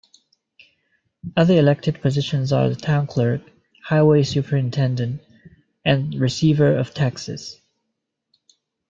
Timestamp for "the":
2.69-2.75